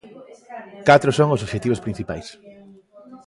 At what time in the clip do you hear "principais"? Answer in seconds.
1.85-2.27